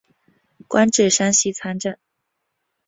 [0.67, 1.95] 官至山西参政。